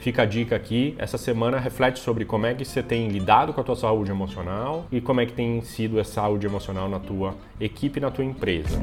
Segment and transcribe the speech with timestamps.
[0.00, 0.94] fica a dica aqui.
[0.98, 4.86] Essa semana reflete sobre como é que você tem lidado com a tua saúde emocional
[4.90, 8.80] e como é que tem sido essa saúde emocional na tua equipe, na tua empresa.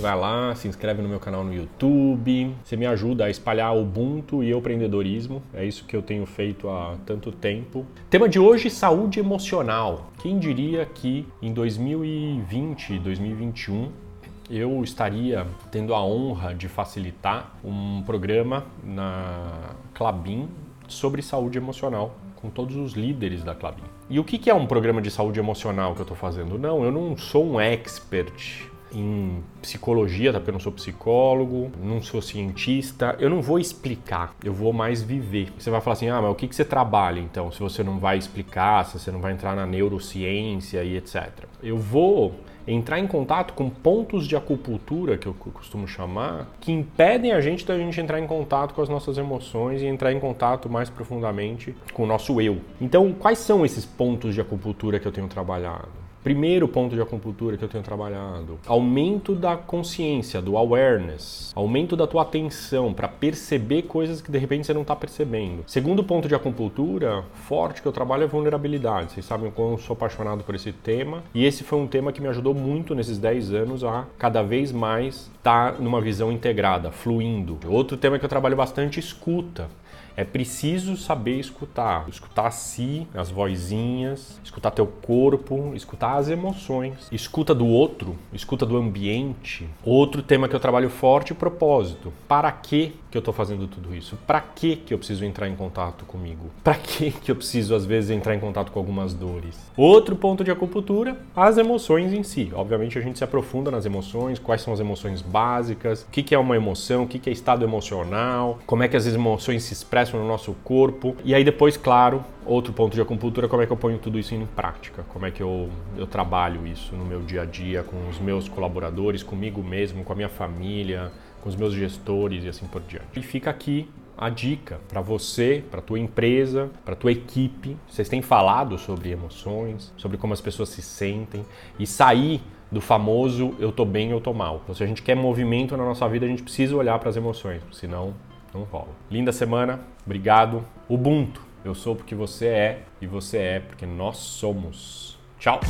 [0.00, 2.54] Vai lá, se inscreve no meu canal no YouTube.
[2.62, 5.42] Você me ajuda a espalhar Ubuntu e empreendedorismo.
[5.52, 7.84] É isso que eu tenho feito há tanto tempo.
[8.08, 10.12] Tema de hoje: saúde emocional.
[10.22, 14.07] Quem diria que em 2020, 2021
[14.50, 20.48] eu estaria tendo a honra de facilitar um programa na Clabin
[20.86, 23.82] sobre saúde emocional com todos os líderes da Clabin.
[24.08, 26.58] E o que é um programa de saúde emocional que eu estou fazendo?
[26.58, 30.38] Não, eu não sou um expert em psicologia, tá?
[30.38, 35.02] porque eu não sou psicólogo, não sou cientista, eu não vou explicar, eu vou mais
[35.02, 35.52] viver.
[35.58, 37.98] Você vai falar assim, ah, mas o que, que você trabalha então, se você não
[37.98, 41.30] vai explicar, se você não vai entrar na neurociência e etc.
[41.62, 42.34] Eu vou
[42.68, 47.64] entrar em contato com pontos de acupuntura, que eu costumo chamar, que impedem a gente
[47.64, 51.74] da gente entrar em contato com as nossas emoções e entrar em contato mais profundamente
[51.94, 52.58] com o nosso eu.
[52.80, 55.88] Então, quais são esses pontos de acupuntura que eu tenho trabalhado?
[56.22, 62.06] Primeiro ponto de acupuntura que eu tenho trabalhado, aumento da consciência, do awareness, aumento da
[62.06, 65.62] tua atenção para perceber coisas que de repente você não está percebendo.
[65.66, 69.12] Segundo ponto de acupuntura forte que eu trabalho é vulnerabilidade.
[69.12, 72.12] Vocês sabem o quão eu sou apaixonado por esse tema e esse foi um tema
[72.12, 76.32] que me ajudou muito nesses 10 anos a cada vez mais estar tá numa visão
[76.32, 77.58] integrada, fluindo.
[77.68, 79.68] Outro tema que eu trabalho bastante escuta.
[80.16, 87.08] É preciso saber escutar, escutar a si, as vozinhas, escutar teu corpo, escutar as emoções,
[87.12, 89.68] escuta do outro, escuta do ambiente.
[89.84, 92.12] Outro tema que eu trabalho forte, propósito.
[92.26, 94.18] Para que que eu estou fazendo tudo isso?
[94.26, 96.50] Para que que eu preciso entrar em contato comigo?
[96.62, 99.56] Para que que eu preciso às vezes entrar em contato com algumas dores?
[99.76, 102.50] Outro ponto de acupuntura, as emoções em si.
[102.54, 106.34] Obviamente a gente se aprofunda nas emoções, quais são as emoções básicas, o que que
[106.34, 109.72] é uma emoção, o que que é estado emocional, como é que as emoções se
[109.72, 111.16] expressam no nosso corpo.
[111.24, 114.34] E aí depois, claro, outro ponto de acupuntura, como é que eu ponho tudo isso
[114.34, 115.04] em prática?
[115.12, 118.48] Como é que eu, eu trabalho isso no meu dia a dia com os meus
[118.48, 121.12] colaboradores, comigo mesmo, com a minha família,
[121.42, 123.18] com os meus gestores e assim por diante.
[123.18, 127.76] E fica aqui a dica para você, para tua empresa, para tua equipe.
[127.88, 131.44] Vocês têm falado sobre emoções, sobre como as pessoas se sentem
[131.78, 134.60] e sair do famoso eu tô bem, eu tô mal.
[134.62, 137.16] Então, se a gente quer movimento na nossa vida, a gente precisa olhar para as
[137.16, 138.14] emoções, senão
[138.52, 138.88] não rola.
[139.10, 140.64] Linda semana, obrigado.
[140.88, 145.18] Ubuntu, eu sou porque você é e você é porque nós somos.
[145.38, 145.60] Tchau!